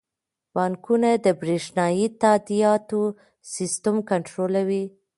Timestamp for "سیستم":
3.55-3.95